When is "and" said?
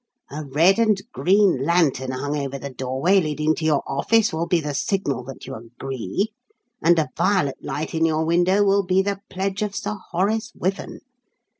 0.79-0.99, 6.81-6.97